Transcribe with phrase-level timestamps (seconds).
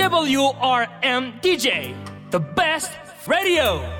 [0.00, 1.94] WRM DJ,
[2.30, 2.90] the best
[3.26, 3.99] radio.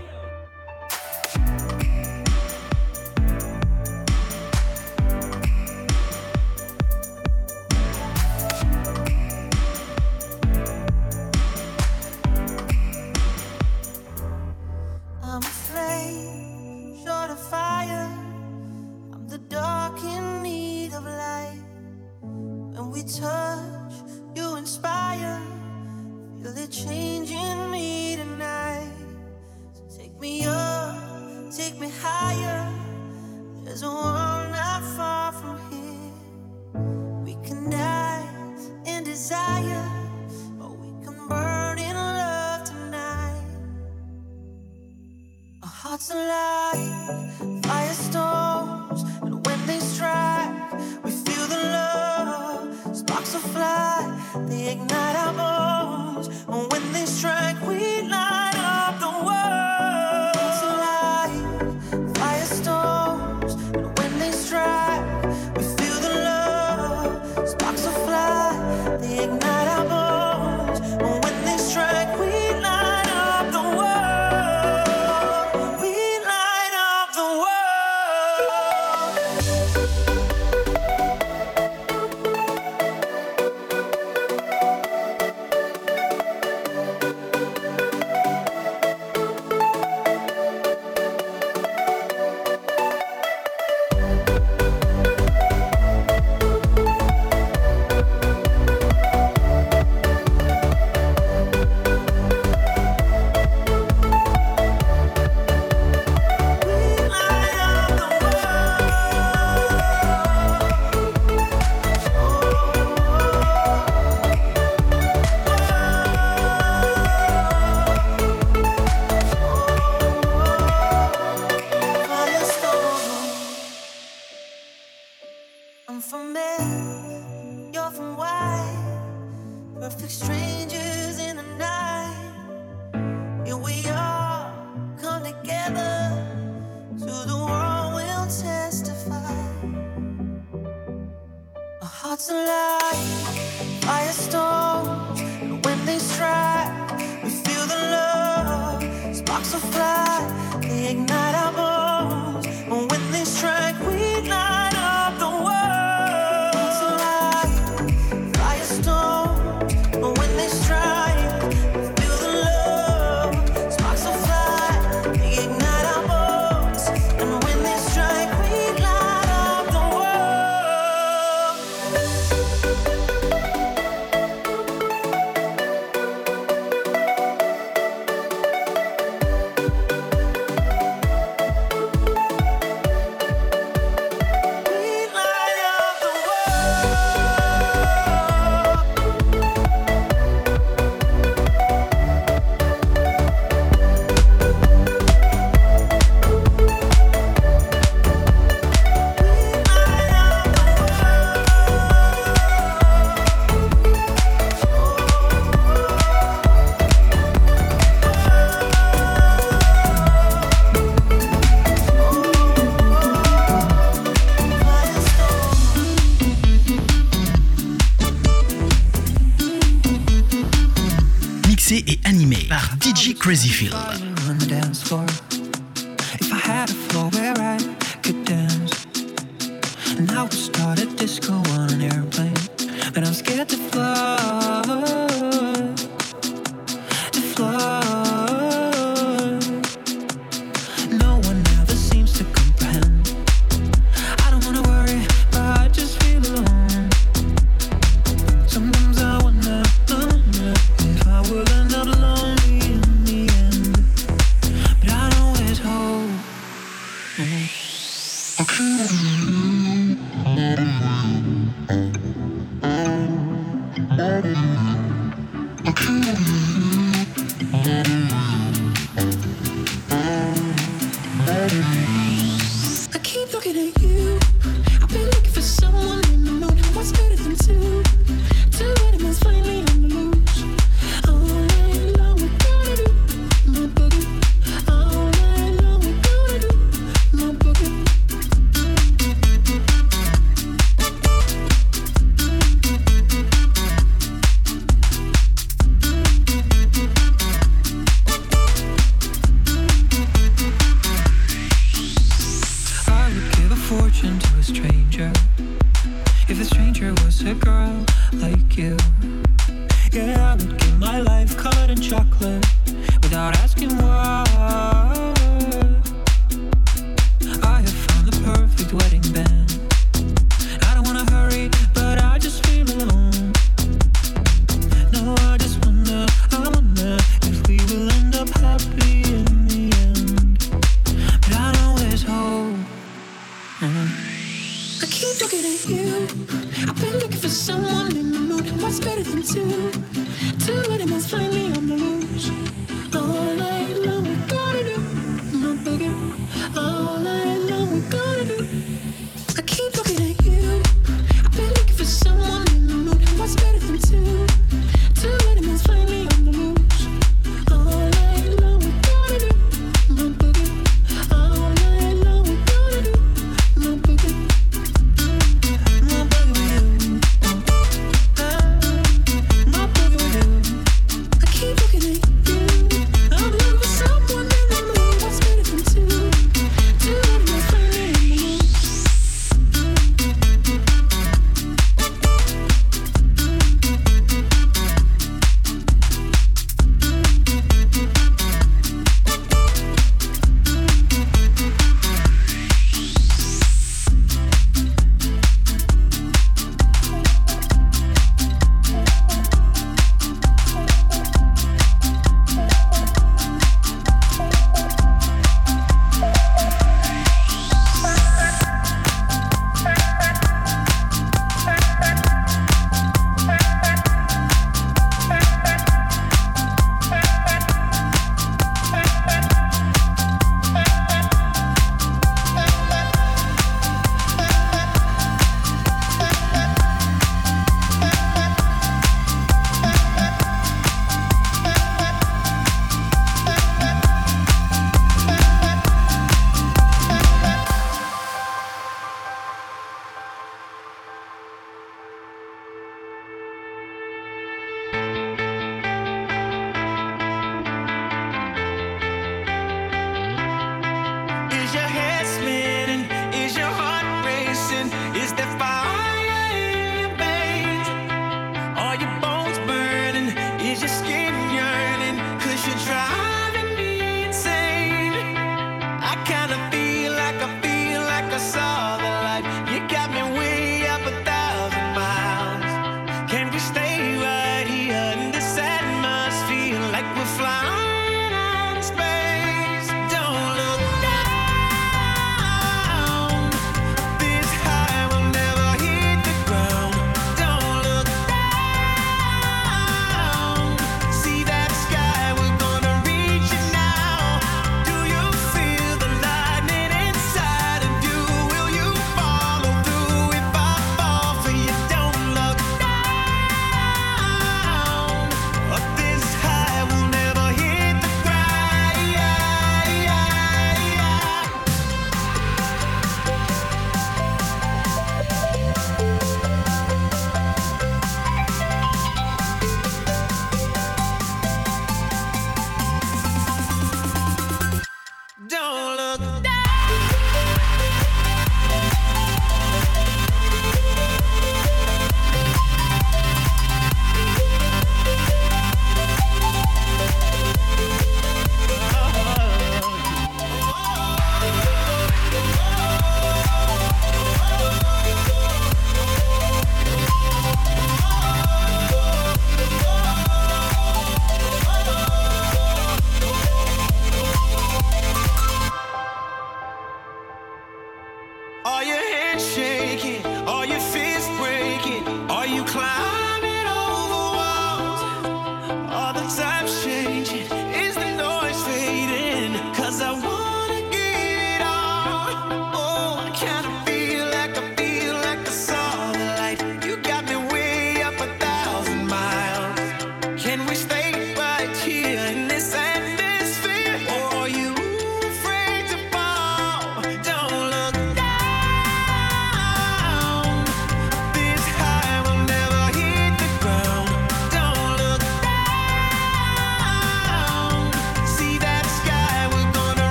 [223.21, 224.10] Crazy Phil.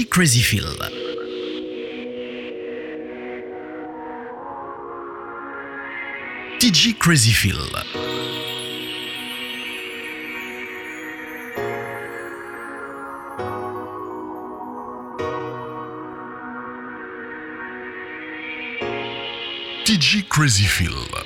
[0.00, 0.64] Crazy Phil.
[6.58, 7.58] DJ Crazy Phil.
[20.30, 21.21] Crazy Phil.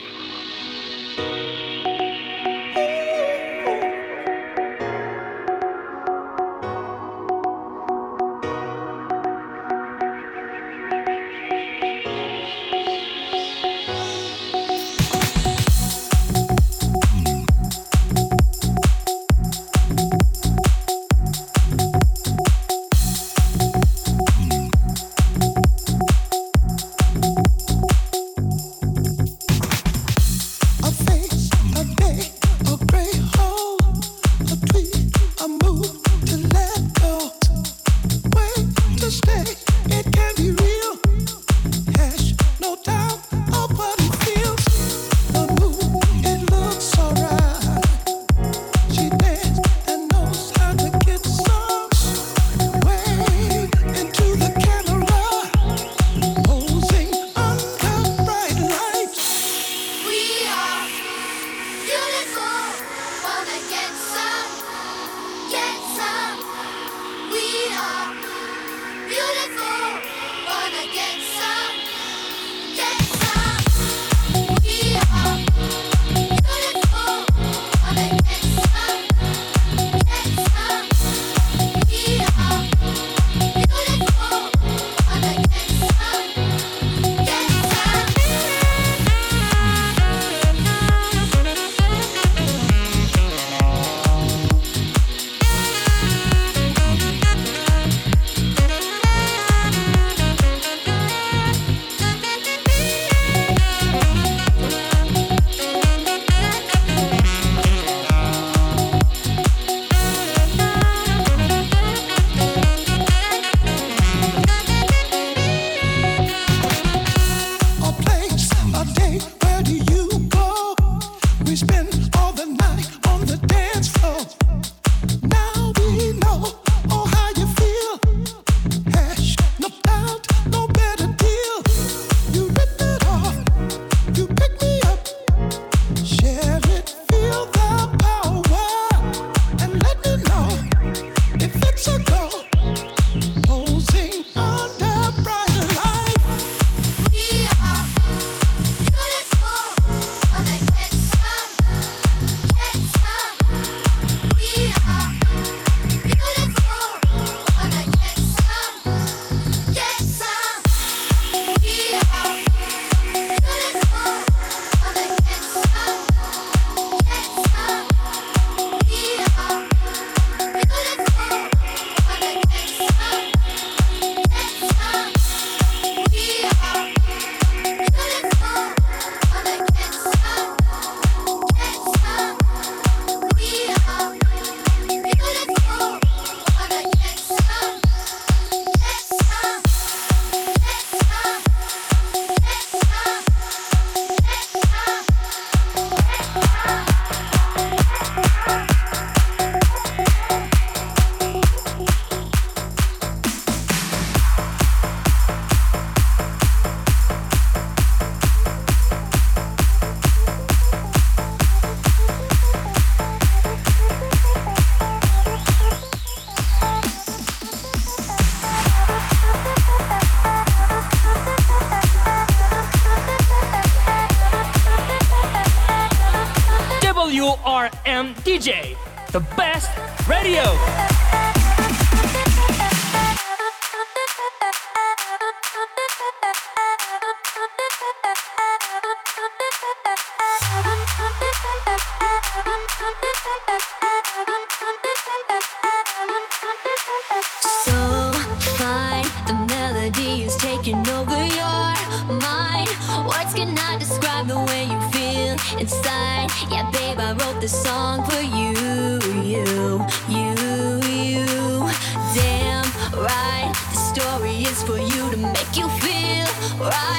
[265.57, 266.96] Just feel every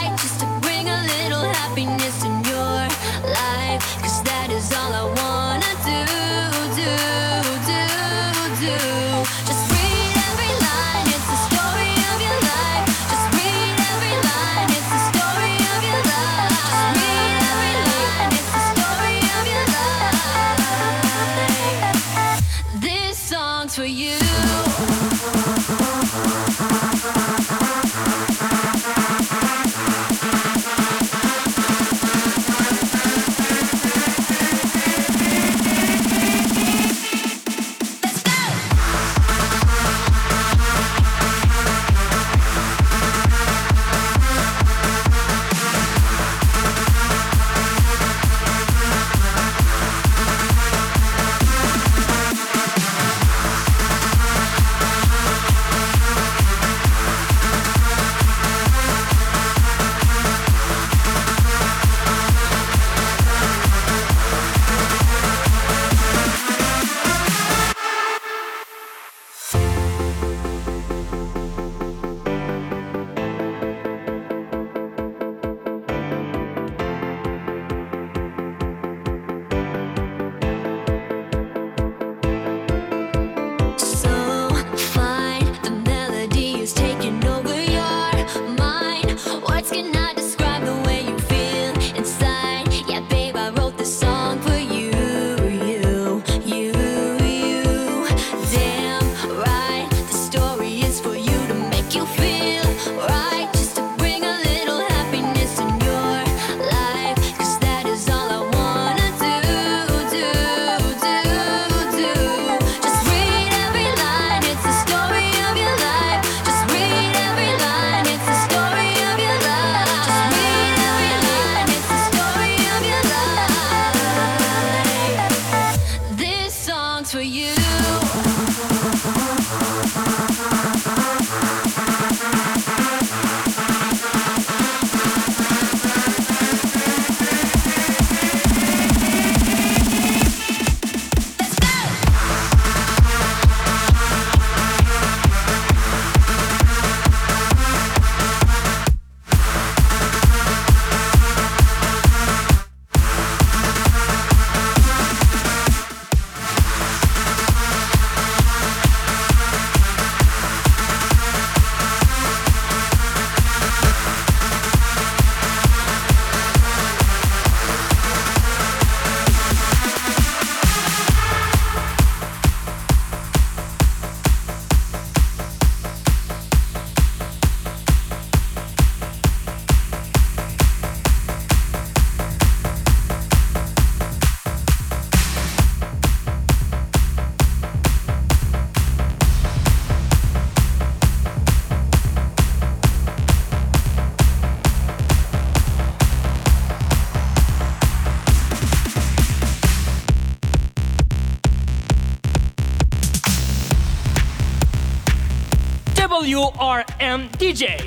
[207.57, 207.86] DJ.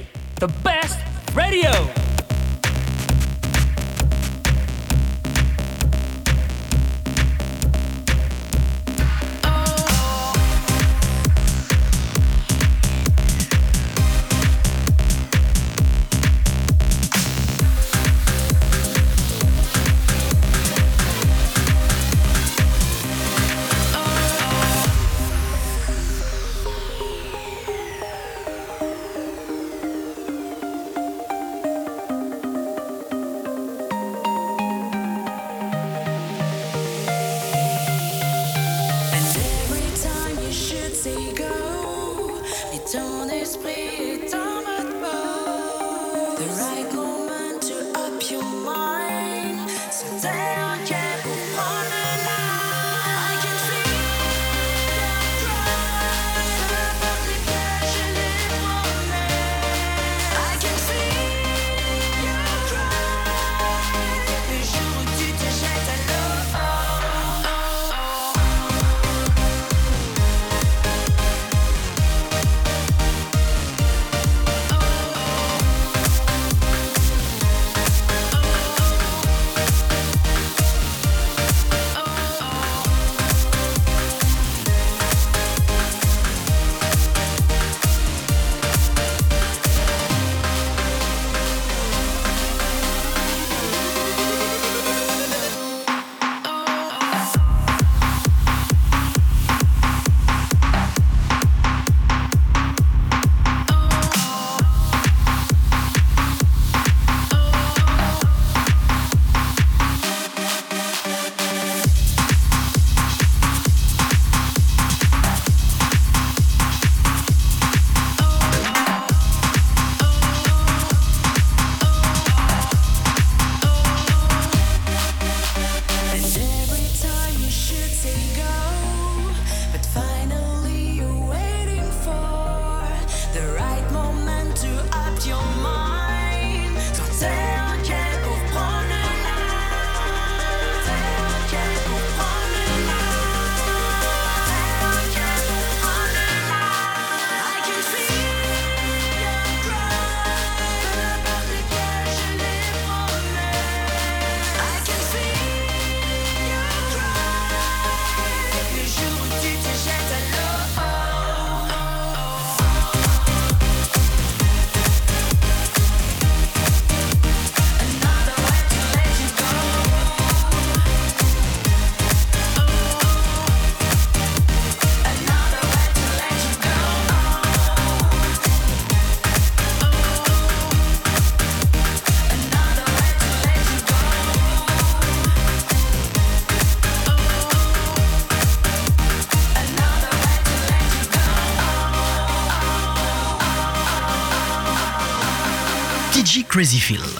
[196.60, 197.19] Crazy Feel.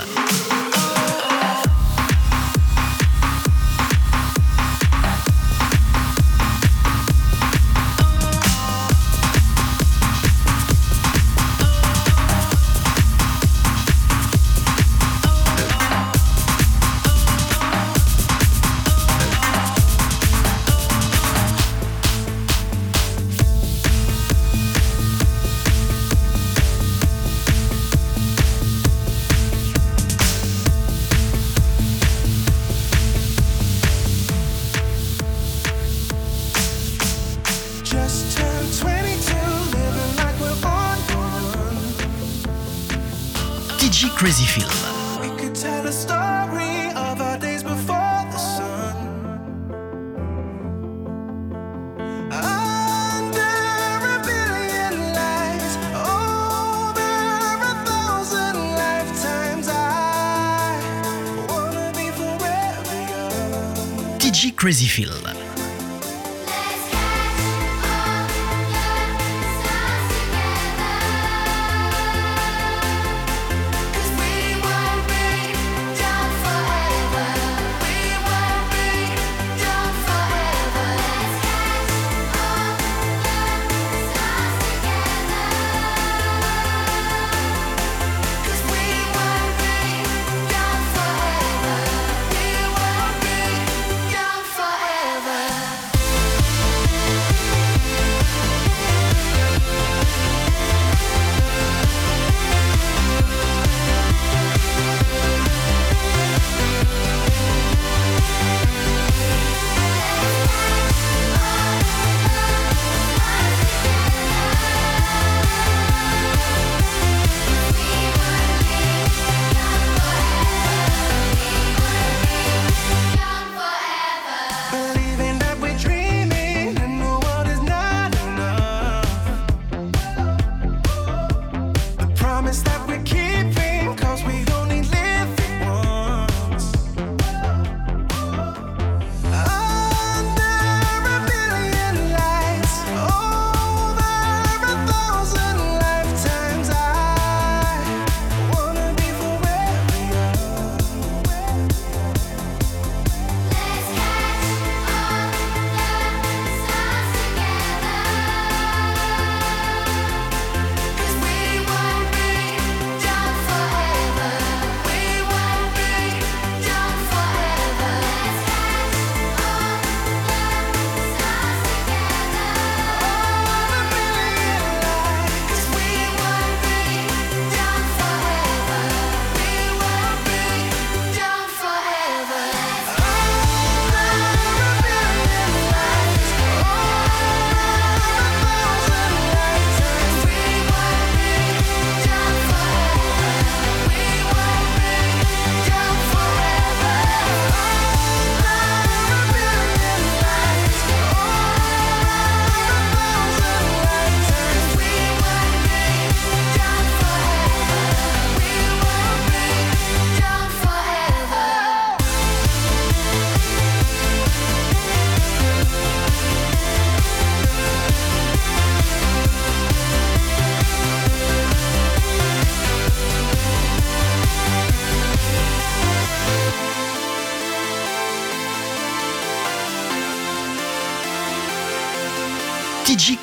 [45.61, 48.97] tell a story of our days before the sun.
[52.33, 53.57] Under
[54.15, 54.95] a billion
[55.93, 57.13] over
[57.73, 59.77] a thousand lifetimes, I
[61.51, 64.19] wanna be forever young.
[64.19, 64.87] DJ Crazy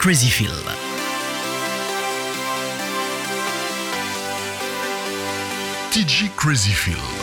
[0.07, 0.53] Crazy Phil.
[5.91, 7.16] TG Crazy Phil.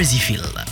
[0.00, 0.69] Crazy Phil.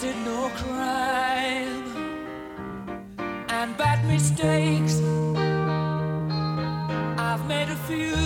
[0.00, 1.96] committed no crime
[3.48, 4.98] and bad mistakes.
[7.18, 8.19] I've made a few.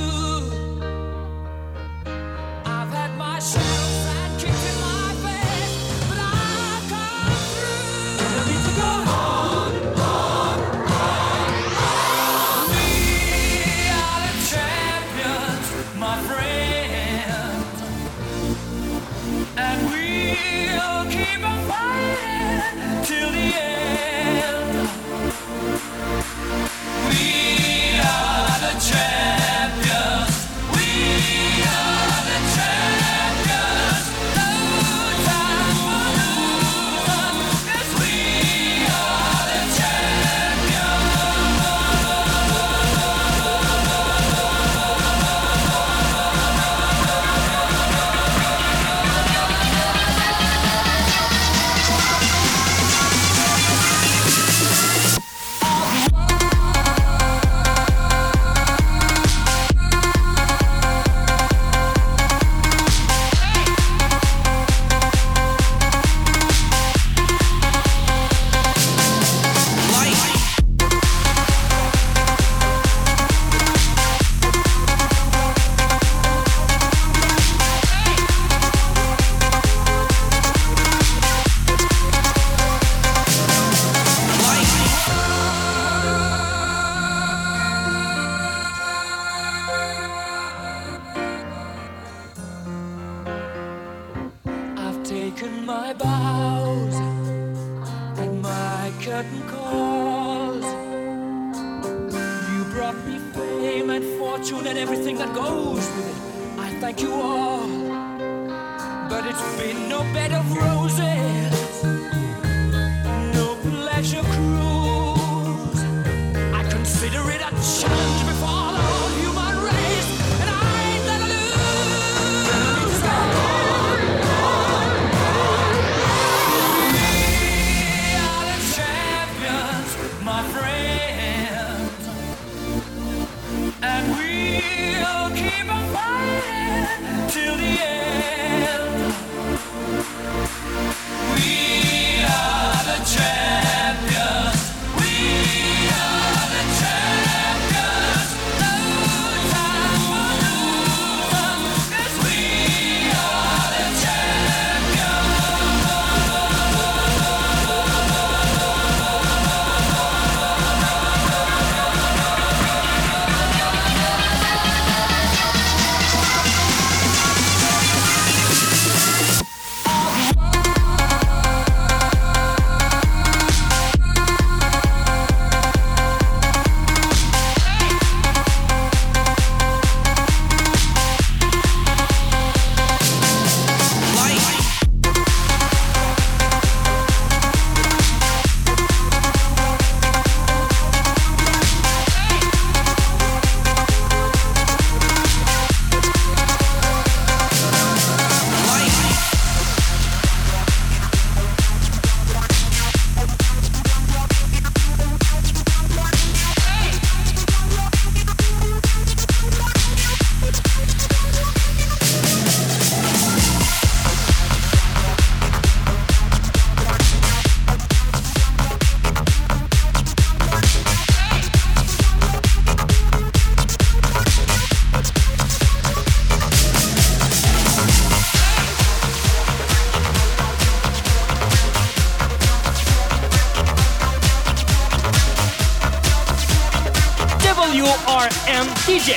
[238.86, 239.14] DJ,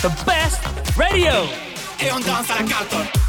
[0.00, 0.62] the best
[0.96, 1.44] radio.
[2.00, 3.21] Et on danse à la Carlton.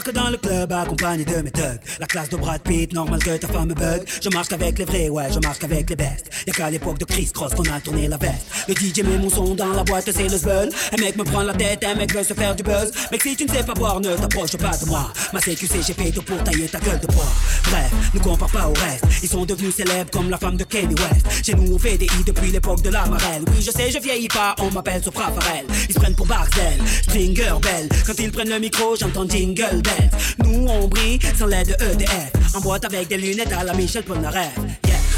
[0.00, 1.80] Débarque dans le club accompagné de mes thugs.
[1.98, 4.02] La classe de Brad Pitt, normal que ta femme me bug.
[4.22, 6.29] Je marche qu'avec les vrais, ouais, je marche qu'avec les bestes.
[6.46, 8.46] Y'a qu'à l'époque de Chris Cross qu'on a tourné la veste.
[8.68, 10.70] Le DJ met mon son dans la boîte, c'est le zbeul.
[10.92, 12.90] Un mec me prend la tête, un mec veut se faire du buzz.
[13.10, 15.12] Mec, si tu ne sais pas boire, ne t'approche pas de moi.
[15.32, 17.28] Ma CQC, j'ai fait tout pour tailler ta gueule de bois.
[17.64, 19.04] Bref, ne compare pas au reste.
[19.22, 21.44] Ils sont devenus célèbres comme la femme de Kenny West.
[21.44, 23.42] Chez nous, on fait des hits depuis l'époque de la marelle.
[23.48, 25.66] Oui, je sais, je vieillis pas, on m'appelle Sopra Farel.
[25.88, 27.88] Ils se prennent pour Barcel, Stringer Bell.
[28.06, 30.10] Quand ils prennent le micro, j'entends Jingle Bells.
[30.44, 32.32] Nous, on brille sans l'aide de EDF.
[32.54, 34.52] En boîte avec des lunettes à la Michel Polnareff.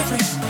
[0.00, 0.49] Jeffrey,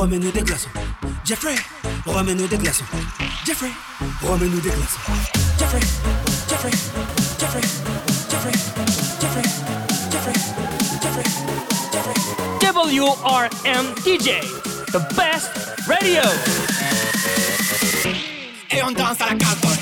[0.00, 0.70] Remets-nous des glaçons.
[1.26, 1.54] Jeffrey,
[2.06, 2.84] remets-nous des glaçons.
[3.44, 3.70] Jeffrey,
[4.22, 5.00] remets-nous des glaçons.
[5.58, 5.80] Jeffrey,
[6.48, 6.70] Jeffrey,
[7.38, 7.60] Jeffrey,
[8.30, 8.52] Jeffrey,
[9.20, 9.42] Jeffrey,
[10.10, 10.32] Jeffrey,
[11.02, 11.24] Jeffrey,
[11.92, 12.14] Jeffrey.
[14.92, 15.50] The best
[15.86, 16.22] radio.
[18.70, 19.79] Et on danse à la.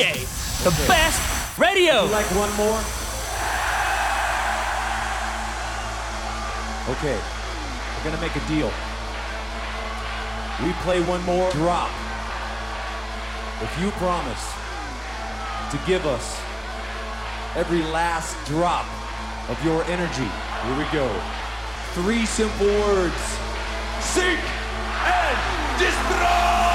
[0.00, 2.06] The best radio.
[2.06, 2.80] Like one more?
[6.96, 7.20] Okay,
[7.96, 8.72] we're gonna make a deal.
[10.64, 11.90] We play one more drop.
[13.60, 14.42] If you promise
[15.70, 16.40] to give us
[17.54, 18.86] every last drop
[19.50, 20.30] of your energy,
[20.64, 21.08] here we go.
[21.92, 23.20] Three simple words.
[24.00, 24.40] Seek
[25.04, 26.69] and destroy!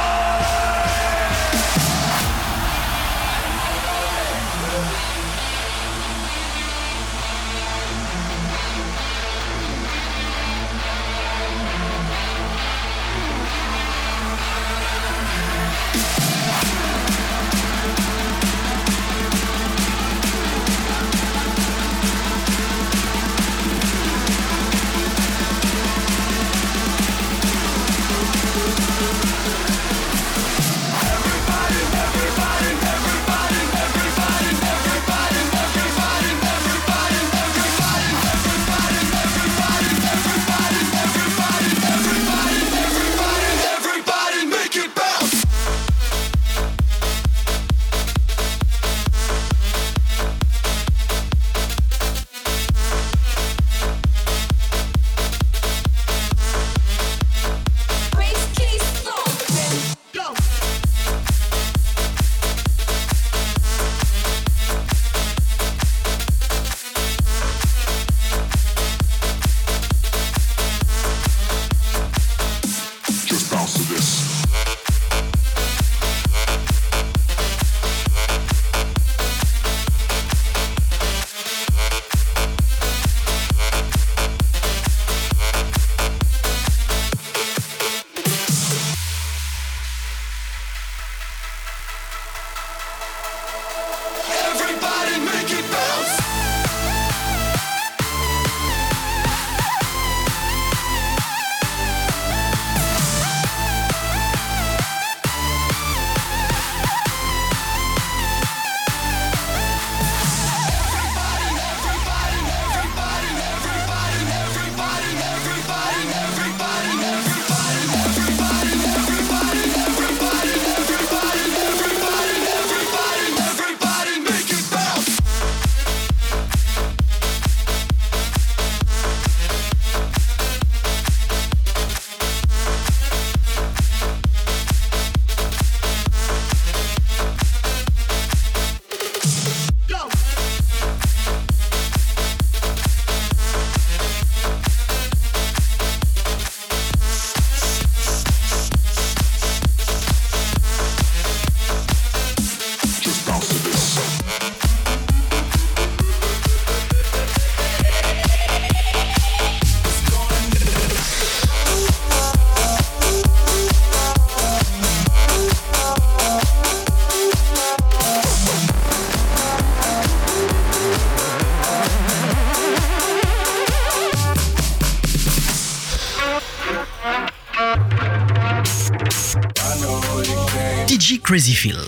[181.36, 181.85] Crazy Phil.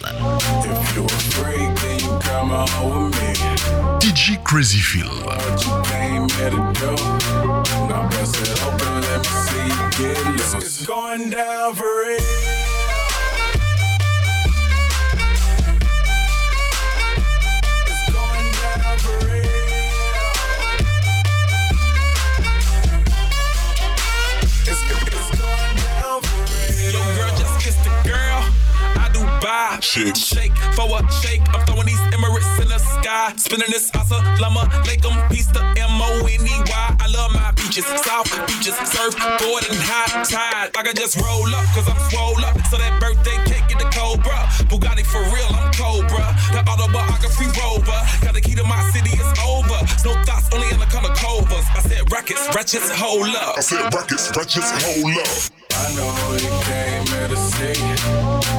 [38.88, 38.98] Beaches.
[38.98, 40.72] Surf, board, and high tide.
[40.76, 42.56] I can just roll up, cause I'm swole up.
[42.68, 44.48] So that birthday cake get the Cobra.
[44.70, 46.36] Bugatti for real, I'm Cobra.
[46.54, 48.00] That autobiography rover.
[48.22, 49.80] Got the key to my city, it's over.
[50.06, 51.66] No thoughts, only in the color covers.
[51.76, 53.58] I said rackets, ratchets, hold up.
[53.58, 55.52] I said rackets, ratchets, hold up.
[55.78, 57.78] I know you came here to see.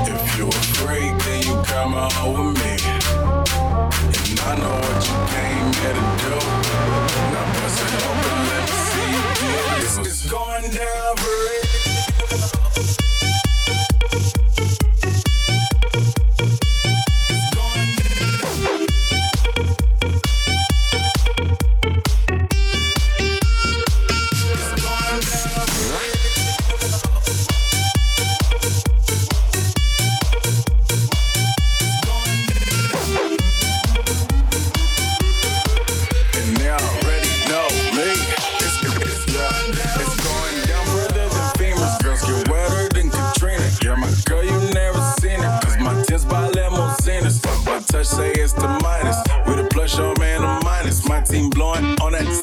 [0.06, 2.74] If you a freak, then you come on with me.
[4.08, 6.34] And I know what you came here to do.
[7.32, 8.47] Now bust it open,
[10.28, 13.17] going down for real.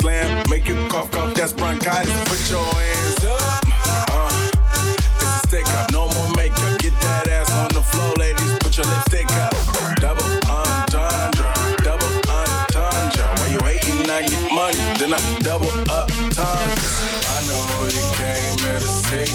[0.06, 0.44] Slam.
[0.50, 2.14] Make you cough, cough, that's bronchitis.
[2.30, 3.66] Put your hands up.
[4.14, 4.30] Uh,
[4.94, 6.80] it's a stick up, no more makeup.
[6.80, 8.52] Get that ass on the floor, ladies.
[8.62, 9.54] Put your lipstick up.
[10.06, 11.50] Double entendre,
[11.88, 13.26] double entendre.
[13.40, 16.86] When you hating, I get money, then I double up tons.
[17.34, 17.66] I know
[17.98, 19.30] you came here to see.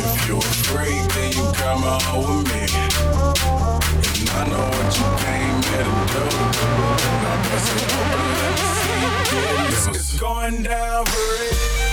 [0.00, 2.64] If you're a freak, then you come on with me.
[4.16, 6.24] And I know what you came here to do.
[7.24, 8.23] Now
[10.24, 11.83] going down for real.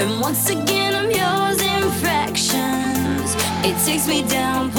[0.00, 3.34] And once again, I'm yours in fractions.
[3.64, 4.70] It takes me down,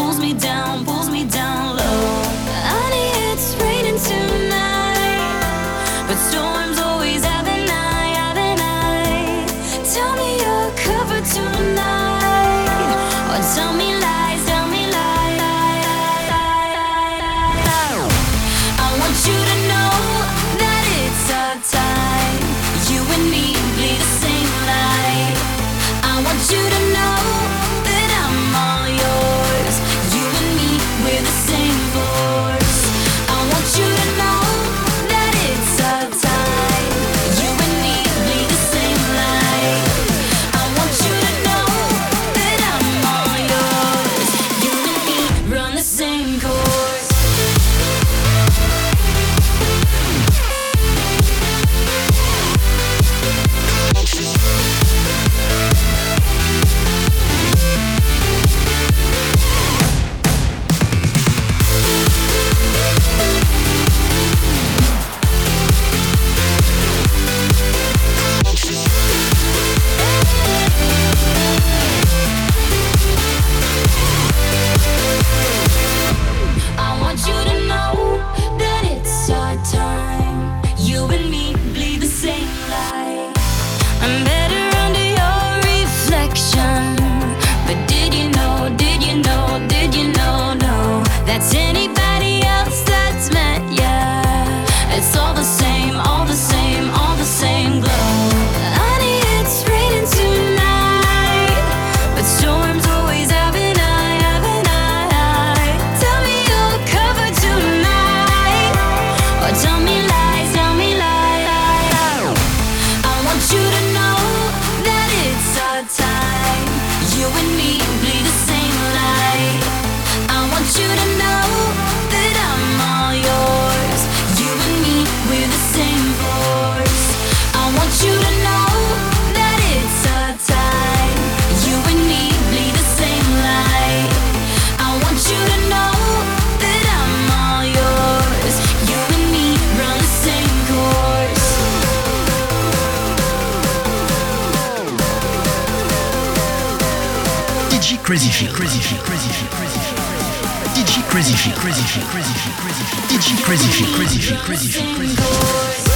[151.29, 155.15] crazy shit, crazy shit, crazy shit, crazy shit, crazy shit, crazy shit, crazy shit, crazy
[155.15, 155.88] shit.